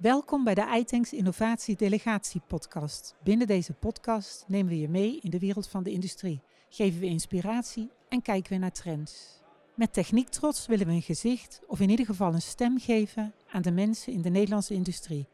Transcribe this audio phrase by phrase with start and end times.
[0.00, 3.14] Welkom bij de iTanks Innovatie Delegatie podcast.
[3.22, 7.06] Binnen deze podcast nemen we je mee in de wereld van de industrie, geven we
[7.06, 9.40] inspiratie en kijken we naar trends.
[9.74, 13.62] Met techniek trots willen we een gezicht of in ieder geval een stem geven aan
[13.62, 15.28] de mensen in de Nederlandse industrie.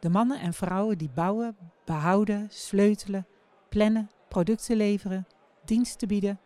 [0.00, 3.26] De mannen en vrouwen die bouwen, behouden, sleutelen,
[3.68, 5.26] plannen, producten leveren,
[5.64, 6.40] diensten bieden,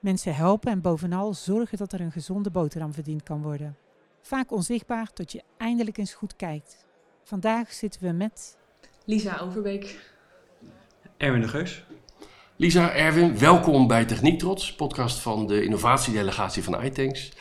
[0.00, 3.76] mensen helpen en bovenal zorgen dat er een gezonde boterham verdiend kan worden.
[4.20, 6.85] Vaak onzichtbaar tot je eindelijk eens goed kijkt.
[7.26, 8.56] Vandaag zitten we met
[9.04, 9.98] Lisa Overbeek.
[11.16, 11.84] Erwin de Geus.
[12.56, 17.32] Lisa, Erwin, welkom bij Techniek Trots, podcast van de innovatiedelegatie van iTanks.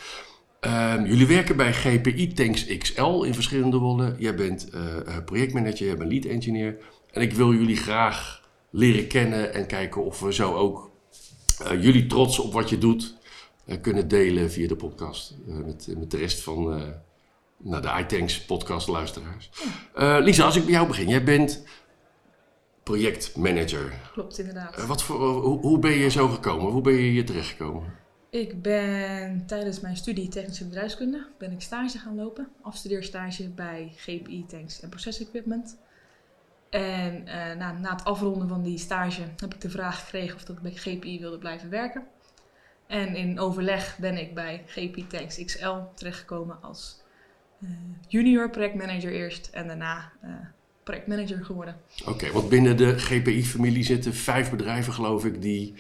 [0.60, 4.16] Ehm, jullie werken bij GPI Tanks XL in verschillende rollen.
[4.20, 6.78] Jij bent eh, eh, projectmanager, jij bent lead engineer.
[7.12, 10.92] En ik wil jullie graag leren kennen en kijken of we zo ook
[11.62, 13.16] uh, jullie trots op wat je doet
[13.82, 15.36] kunnen delen via de podcast.
[15.46, 16.94] met, met de rest van
[17.58, 19.50] nou, de iTanks podcast luisteraars.
[19.96, 21.08] Uh, Lisa, als ik bij jou begin.
[21.08, 21.64] Jij bent
[22.84, 23.94] projectmanager.
[24.12, 24.78] Klopt, inderdaad.
[24.78, 26.72] Uh, wat voor, hoe, hoe, ben je zo gekomen?
[26.72, 27.94] Hoe ben je hier terechtgekomen?
[28.30, 32.48] Ik ben tijdens mijn studie technische bedrijfskunde ben ik stage gaan lopen.
[32.62, 35.78] Afstudeerstage bij GPI Tanks en Process Equipment.
[36.70, 40.44] En uh, na, na het afronden van die stage heb ik de vraag gekregen of
[40.44, 42.04] dat ik bij GPI wilde blijven werken.
[42.88, 47.04] En in overleg ben ik bij GPI Tanks XL terechtgekomen als
[48.08, 50.32] junior projectmanager eerst en daarna uh,
[50.84, 51.76] projectmanager geworden.
[52.02, 55.74] Oké, okay, want binnen de GPI-familie zitten vijf bedrijven, geloof ik, die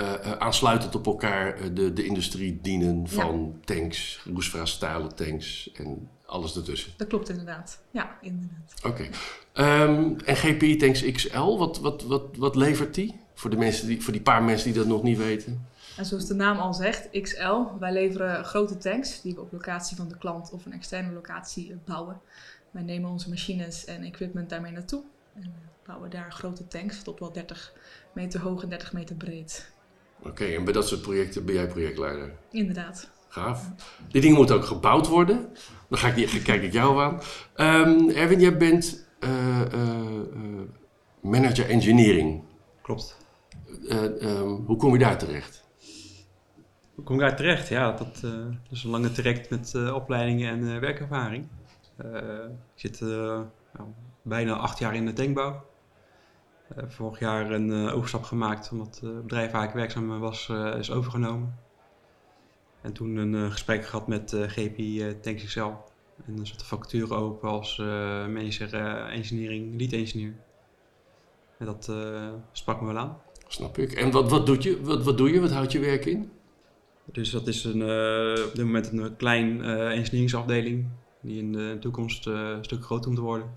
[0.00, 3.74] uh, aansluitend op elkaar de, de industrie dienen van ja.
[3.74, 6.92] tanks, roestvraag-stalen tanks en alles ertussen.
[6.96, 7.82] Dat klopt inderdaad.
[7.90, 8.74] Ja, inderdaad.
[8.84, 9.08] Oké.
[9.54, 9.82] Okay.
[9.84, 13.20] Um, en GPI Tanks XL, wat, wat, wat, wat levert die?
[13.42, 15.66] Voor, de mensen die, voor die paar mensen die dat nog niet weten.
[15.96, 19.96] En zoals de naam al zegt, XL, wij leveren grote tanks die we op locatie
[19.96, 22.20] van de klant of een externe locatie bouwen.
[22.70, 25.02] Wij nemen onze machines en equipment daarmee naartoe
[25.34, 25.54] en
[25.86, 27.72] bouwen daar grote tanks tot wel 30
[28.12, 29.72] meter hoog en 30 meter breed.
[30.18, 32.32] Oké, okay, en bij dat soort projecten ben jij projectleider?
[32.50, 33.08] Inderdaad.
[33.28, 33.68] Gaaf.
[34.08, 35.48] Die dingen moeten ook gebouwd worden.
[35.88, 37.20] Dan ga ik, die, kijk ik jou aan.
[37.56, 40.60] Um, Erwin, jij bent uh, uh,
[41.20, 42.42] manager engineering.
[42.82, 43.20] Klopt.
[43.80, 45.64] Um, hoe kom je daar terecht?
[46.94, 47.68] Hoe kom ik daar terecht?
[47.68, 51.48] Ja, dat, dat is een lange traject met uh, opleidingen en werkervaring.
[52.74, 53.88] ik zit nou,
[54.22, 55.64] bijna acht jaar in de tankbouw.
[56.86, 61.58] vorig jaar een overstap gemaakt omdat het bedrijf waar ik werkzaam was is overgenomen.
[62.80, 65.60] En toen een gesprek gehad met GPI Tanks XL.
[66.26, 67.76] En dan zat de vacature open als
[68.28, 68.74] manager
[69.08, 70.34] engineering, lead engineer.
[71.58, 71.92] En dat
[72.52, 73.18] sprak me wel aan.
[73.52, 73.92] Snap ik.
[73.92, 75.40] En wat, wat, doet je, wat, wat doe je?
[75.40, 76.30] Wat houdt je werk in?
[77.04, 80.86] Dus dat is een, uh, op dit moment een klein uh, engineeringsafdeling
[81.20, 83.50] die in de toekomst uh, een stuk groter moet worden.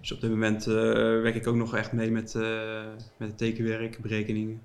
[0.00, 2.34] Dus op dit moment werk ik ook nog echt mee met,
[3.16, 4.62] met het tekenwerk, berekeningen.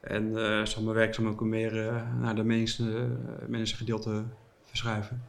[0.00, 0.32] En
[0.66, 1.72] zal mijn werkzaam ook meer
[2.20, 2.44] naar de
[3.48, 4.24] managergedeelte
[4.64, 5.22] verschuiven.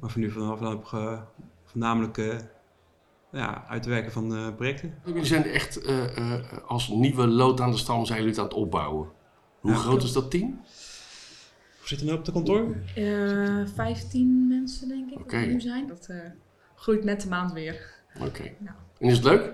[0.00, 0.60] Maar voor nu vanaf
[1.64, 2.16] voornamelijk
[3.30, 4.94] ja, uitwerken van projecten.
[5.04, 5.80] Jullie zijn echt
[6.66, 9.08] als nieuwe lood aan de stam zijn jullie het aan het opbouwen.
[9.60, 10.60] Hoe ja, groot is dat team?
[11.78, 12.76] Hoe zit er nou op de kantoor?
[12.96, 15.46] Uh, 15 mensen, denk ik, okay.
[15.46, 15.86] nu zijn.
[15.86, 16.20] Dat uh,
[16.74, 17.94] groeit met de maand weer.
[18.16, 18.26] Oké.
[18.26, 18.56] Okay.
[18.64, 18.76] Ja.
[18.98, 19.50] En is het leuk?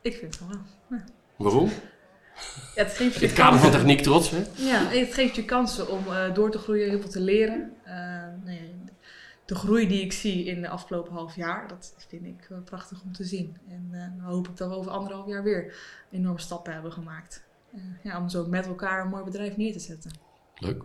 [0.00, 0.58] Ik vind het wel.
[0.98, 1.04] Ja.
[1.36, 1.68] Waarom?
[2.74, 4.42] Ja, het geeft je In het kader van techniek trots, hè?
[4.54, 7.72] Ja, het geeft je kansen om uh, door te groeien, heel veel te leren.
[8.44, 8.71] Nee,
[9.44, 13.12] de groei die ik zie in de afgelopen half jaar, dat vind ik prachtig om
[13.12, 13.56] te zien.
[13.68, 15.74] En dan hoop ik dat we over anderhalf jaar weer
[16.10, 17.44] enorme stappen hebben gemaakt
[18.02, 20.10] ja, om zo met elkaar een mooi bedrijf neer te zetten.
[20.58, 20.82] Leuk.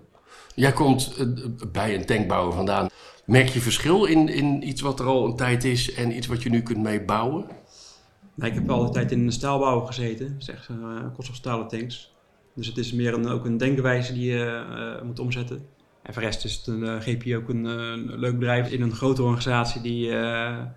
[0.55, 1.25] Jij komt
[1.71, 2.89] bij een tankbouwer vandaan.
[3.25, 6.43] Merk je verschil in, in iets wat er al een tijd is en iets wat
[6.43, 7.45] je nu kunt meebouwen?
[8.33, 12.15] Nou, ik heb al tijd in de staalbouw gezeten, zeg uh, koolstofstalen tanks.
[12.53, 15.65] Dus het is meer een, ook een denkwijze die je uh, moet omzetten.
[16.07, 18.81] En voor de rest is het een uh, GP ook een, een, leuk bedrijf in
[18.81, 20.05] een grote organisatie die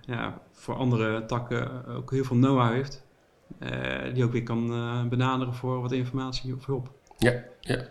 [0.00, 3.04] ja, voor andere takken ook heel veel know-how heeft.
[4.14, 4.68] Die ook weer kan
[5.08, 6.92] benaderen voor wat informatie of hulp.
[7.18, 7.86] Ja, ja.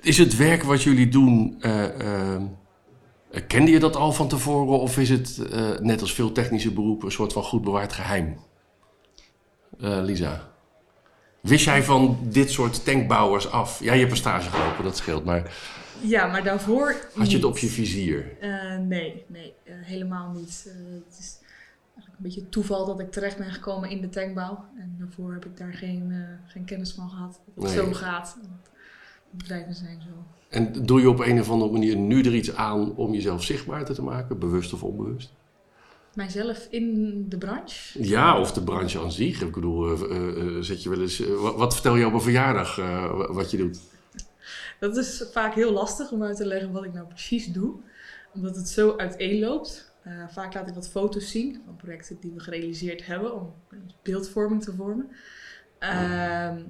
[0.00, 2.36] Is het werk wat jullie doen, uh,
[3.46, 5.48] kende je dat al van tevoren of is het
[5.80, 8.36] net als veel technische beroepen een soort van goed bewaard geheim?
[9.78, 10.51] Lisa?
[11.42, 13.80] Wist jij van dit soort tankbouwers af?
[13.80, 15.56] Ja, je hebt een stage gelopen, dat scheelt, maar...
[16.00, 18.36] Ja, maar daarvoor Had je het op je vizier?
[18.88, 20.68] nee, nee, helemaal niet.
[21.06, 21.38] het is
[21.96, 24.64] een beetje toeval dat ik terecht ben gekomen in de tankbouw.
[24.78, 27.40] En daarvoor heb ik daar geen, geen kennis van gehad.
[27.54, 27.84] Dat het nee.
[27.84, 28.38] zo gaat.
[29.30, 30.08] Bedrijven zijn zo.
[30.48, 33.84] En doe je op een of andere manier nu er iets aan om jezelf zichtbaar
[33.84, 35.32] te maken, bewust of onbewust?
[36.14, 38.02] Mijzelf in de branche.
[38.04, 39.40] Ja, of de branche aan zich.
[39.40, 42.20] Ik bedoel, eh, eh, eh, zet je wel eens, wat, wat vertel je op een
[42.20, 42.76] verjaardag
[43.28, 43.80] wat je doet?
[44.80, 47.74] Dat is vaak heel lastig om uit te leggen wat ik nou precies doe.
[48.34, 49.90] Omdat het zo uiteenloopt.
[50.28, 53.54] Vaak laat ik wat foto's zien van projecten die we gerealiseerd hebben om
[54.02, 55.08] beeldvorming te vormen.
[55.78, 56.62] Ehm,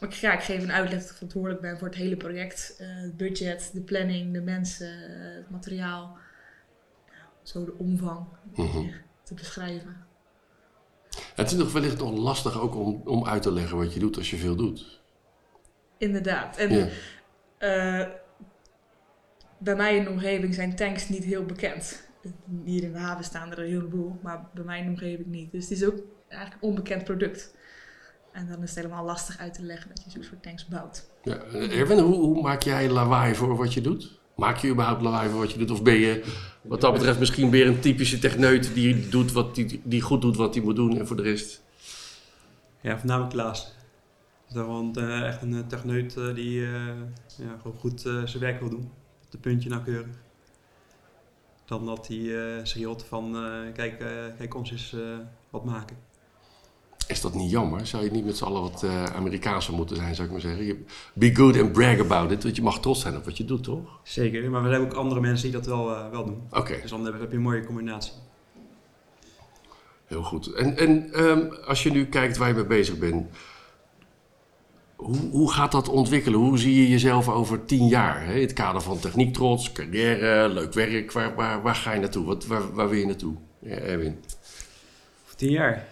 [0.00, 2.74] maar ik, ja, ik geef een uitleg dat ik verantwoordelijk ben voor het hele project.
[2.78, 4.92] Het budget, de planning, de mensen,
[5.36, 6.18] het materiaal.
[7.42, 8.88] Zo de omvang Mhm.
[9.22, 9.96] te beschrijven.
[11.34, 14.16] Het is nog wellicht nog lastig ook om, om uit te leggen wat je doet
[14.16, 15.00] als je veel doet.
[15.98, 16.56] Inderdaad.
[16.56, 16.88] En Ja.
[17.58, 18.08] eh,
[19.58, 22.08] bij mij in de omgeving zijn tanks niet heel bekend.
[22.64, 25.52] Hier in de haven staan er een heleboel, maar bij mij in de omgeving niet.
[25.52, 25.98] Dus het is ook
[26.28, 27.54] eigenlijk een onbekend product.
[28.32, 31.10] En dan is het helemaal lastig uit te leggen dat je zo'n soort tanks bouwt.
[31.22, 31.36] Ja.
[31.36, 34.19] eh, Erwin, hoe, hoe maak jij lawaai voor wat je doet?
[34.40, 35.70] Maak je überhaupt lawaai wat je doet?
[35.70, 36.24] Of ben je
[36.62, 40.36] wat dat betreft misschien weer een typische techneut die, doet wat die, die goed doet
[40.36, 41.62] wat hij moet doen en voor de rest?
[42.80, 43.34] Ja, voornamelijk
[44.52, 48.68] dat want eh, echt een eh, techneut eh, die ja, gewoon goed zijn werk wil
[48.68, 48.90] doen.
[49.24, 50.16] Op de puntje nauwkeurig.
[51.64, 53.32] Dan dat hij uh, schreeuwt van
[53.74, 53.98] kijk,
[54.38, 54.96] kijk ons eens
[55.50, 55.96] wat maken.
[57.10, 57.86] Is dat niet jammer?
[57.86, 60.64] Zou je niet met z'n allen wat eh Amerikaanser moeten zijn, zou ik maar zeggen?
[60.64, 63.44] Je- Be good and brag about it, want je mag trots zijn op wat je
[63.44, 64.00] doet, toch?
[64.02, 66.42] Zeker, maar we hebben ook andere mensen die dat wel, eh, wel doen.
[66.50, 68.12] Oké, Dus dan heb je een mooie combinatie.
[70.06, 70.52] heel goed.
[70.52, 73.26] En, en ehm, als je nu kijkt waar je mee bezig bent,
[74.96, 76.38] hoe, hoe gaat dat ontwikkelen?
[76.38, 78.24] Hoe zie je jezelf over tien jaar?
[78.26, 78.34] Hè?
[78.34, 82.24] In het kader van techniek trots, carrière, leuk werk, waar, waar, waar ga je naartoe?
[82.24, 84.18] Wat, waar, waar wil je naartoe, ja, Erwin?
[85.24, 85.88] Voor tien jaar.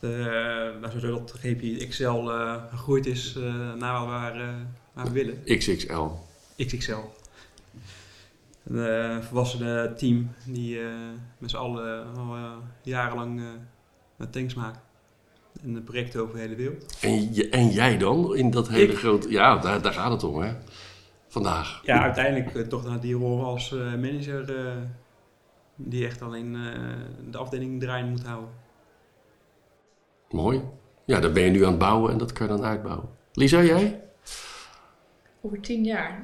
[0.00, 4.48] De, nou, sowieso dat GPI XL eh, gegroeid is eh, naar waar, eh,
[4.92, 5.42] waar we willen.
[5.44, 6.06] XXL.
[6.56, 6.92] XXL.
[8.64, 10.86] Een eh, volwassen team die eh,
[11.38, 12.52] met z'n allen al eh,
[12.82, 13.40] jarenlang
[14.18, 14.80] eh, tanks maken.
[15.62, 16.96] En projecten over de hele wereld.
[17.00, 18.98] En, je, en jij dan in dat hele Ik?
[18.98, 19.30] grote...
[19.30, 20.52] Ja, daar, daar gaat het om, hè?
[21.28, 21.80] Vandaag.
[21.84, 24.72] Ja, uiteindelijk eh, toch naar die rol als eh, manager eh,
[25.76, 26.60] die echt alleen eh,
[27.30, 28.50] de afdeling draaiende moet houden.
[30.30, 30.62] Mooi.
[31.04, 33.08] Ja, daar ben je nu aan het bouwen en dat kan je dan uitbouwen.
[33.32, 34.02] Lisa, jij?
[35.40, 36.18] Over tien jaar,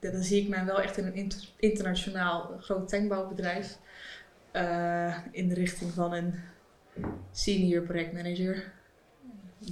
[0.00, 3.78] ja, dan zie ik mij wel echt in een inter- internationaal groot tankbouwbedrijf.
[4.50, 6.34] eh, in de richting van een
[7.32, 8.72] senior projectmanager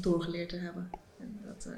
[0.01, 0.91] doorgeleerd te hebben.
[1.21, 1.73] En dat eh,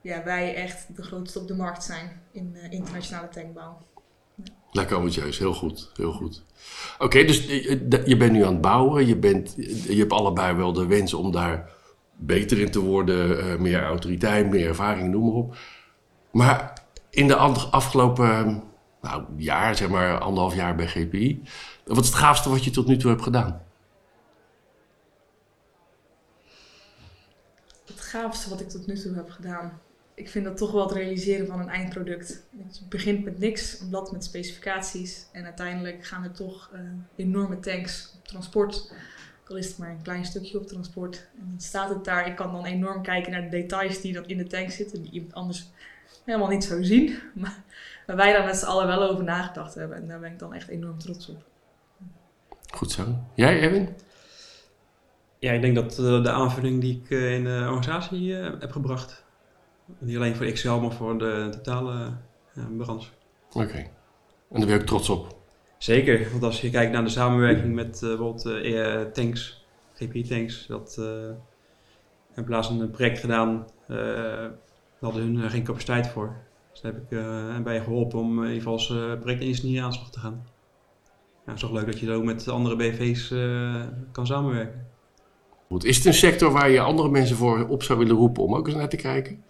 [0.00, 3.78] ja, wij echt de grootste op de markt zijn in eh, internationale tankbouw.
[4.72, 6.42] Lekker ambitieus, heel goed, heel goed.
[6.98, 9.54] Oké, dus je, je bent nu aan het bouwen, je, bent,
[9.88, 11.70] je hebt allebei wel de wens om daar
[12.16, 15.56] beter in te worden, eh, meer autoriteit, meer ervaring, noem maar op.
[16.30, 18.62] Maar in de afgelopen
[19.00, 21.42] nou, jaar, zeg maar anderhalf jaar bij GPI,
[21.84, 23.62] wat is het gaafste wat je tot nu toe hebt gedaan?
[27.86, 29.80] Het gaafste wat ik tot nu toe heb gedaan.
[30.20, 32.42] Ik vind dat toch wel het realiseren van een eindproduct.
[32.66, 35.26] Het begint met niks, een blad met specificaties.
[35.32, 36.80] En uiteindelijk gaan er toch eh,
[37.16, 38.92] enorme tanks op transport.
[39.42, 41.28] Ook al is het maar een klein stukje op transport.
[41.38, 42.26] En dan staat het daar.
[42.26, 45.02] Ik kan dan enorm kijken naar de details die dan in de tank zitten.
[45.02, 45.70] Die iemand anders
[46.24, 47.18] helemaal niet zou zien.
[48.06, 49.96] Maar, wij daar met z'n allen wel over nagedacht hebben.
[49.96, 51.44] En daar ben ik dan echt enorm trots op.
[52.70, 53.16] Goed zo.
[53.34, 53.88] Jij, Erwin?
[55.38, 58.72] Ja, ik denk dat eh, de aanvulling die ik eh, in de organisatie eh, heb
[58.72, 59.24] gebracht,
[59.98, 62.12] niet alleen voor XL, maar voor de totale
[62.54, 63.08] eh, branche.
[63.52, 63.78] Oké.
[64.50, 65.38] En daar ben je ook trots op.
[65.82, 70.22] Zeker, want als je kijkt naar de samenwerking met eh, bijvoorbeeld eh, eh, tanks, GPI
[70.22, 71.06] tanks, dat eh
[72.32, 74.50] hebben laatst een project gedaan, eh daar
[75.00, 76.36] hadden hun geen capaciteit voor.
[76.70, 79.96] Dus daar heb ik eh bij geholpen om in ieder geval als projectingenieur aan de
[79.96, 80.42] slag te gaan.
[81.14, 83.28] Ja, het is toch leuk dat je ook met andere BV's
[84.12, 84.86] kan samenwerken.
[85.66, 85.84] Goed.
[85.84, 88.66] Is het een sector waar je andere mensen voor op zou willen roepen om ook
[88.66, 89.44] eens naar te kijken?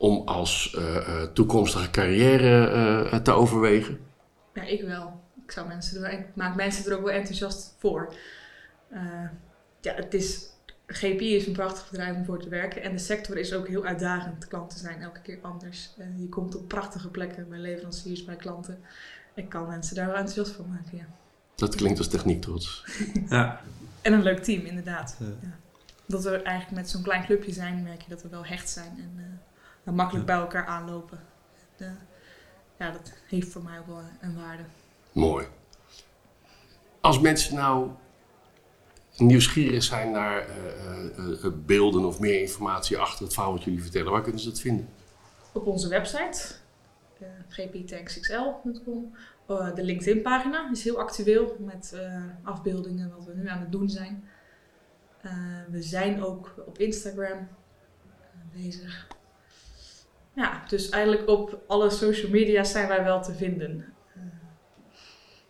[0.00, 2.68] Om als eh, eh, toekomstige carrière
[3.10, 4.00] eh, te overwegen?
[4.54, 5.20] Ja, ik wel.
[5.44, 8.14] Ik, zou mensen er, ik maak mensen er ook wel enthousiast voor.
[8.88, 9.00] Eh,
[9.80, 10.48] ja, het is,
[10.86, 12.82] GPI is een prachtig bedrijf om voor te werken.
[12.82, 14.48] En de sector is ook heel uitdagend.
[14.48, 15.90] Klanten zijn elke keer anders.
[16.16, 18.78] Je komt op prachtige plekken bij leveranciers, bij klanten.
[19.34, 21.06] Ik kan mensen daar wel enthousiast voor maken, ja.
[21.54, 22.84] Dat klinkt als techniek trots.
[23.28, 23.60] Ja,
[24.02, 25.16] En een leuk team, inderdaad.
[25.18, 25.26] Ja.
[25.26, 25.58] Ja.
[26.06, 28.92] Dat we eigenlijk met zo'n klein clubje zijn, merk je dat we wel hecht zijn.
[28.98, 29.49] En eh,
[29.94, 31.20] makkelijk bij elkaar aanlopen.
[31.76, 31.90] De,
[32.78, 34.62] ja, dat heeft voor mij ook wel een waarde.
[35.12, 35.46] Mooi.
[37.00, 37.90] Als mensen nou
[39.16, 43.82] nieuwsgierig zijn naar eh, eh, eh, beelden of meer informatie achter het verhaal wat jullie
[43.82, 44.88] vertellen, waar kunnen ze dat vinden?
[45.52, 46.54] op onze website,
[47.22, 49.14] uh, gptanksxl.com.
[49.74, 51.96] De LinkedIn-pagina is heel actueel met
[52.42, 54.24] afbeeldingen wat we nu aan het doen zijn.
[55.70, 57.48] We zijn ook op Instagram
[58.52, 59.06] bezig.
[60.40, 63.84] Ja, dus eigenlijk op alle social media zijn wij wel te vinden.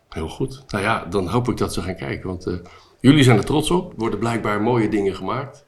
[0.09, 0.65] Heel goed.
[0.69, 2.29] Nou ja, dan hoop ik dat ze gaan kijken.
[2.29, 2.59] Want uh,
[3.01, 3.93] jullie zijn er trots op.
[3.93, 5.67] Er worden blijkbaar mooie dingen gemaakt.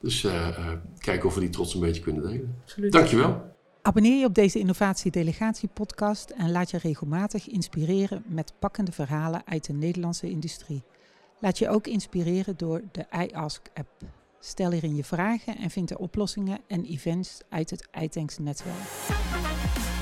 [0.00, 2.56] Dus uh, uh, kijken of we die trots een beetje kunnen delen.
[2.62, 2.92] Absoluut.
[2.92, 3.54] Dankjewel.
[3.82, 9.42] Abonneer je op deze Innovatie Delegatie podcast en laat je regelmatig inspireren met pakkende verhalen
[9.46, 10.82] uit de Nederlandse industrie.
[11.38, 14.15] Laat je ook inspireren door de iAsk app.
[14.40, 19.95] Stel hierin je vragen en vind de oplossingen en events uit het iTanks netwerk.